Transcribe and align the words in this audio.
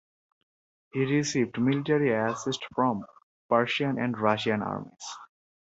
He 0.93 1.05
received 1.05 1.59
military 1.61 2.11
assist 2.11 2.65
from 2.73 3.05
Prussian 3.47 3.99
and 3.99 4.17
Russian 4.17 4.63
armies. 4.63 5.03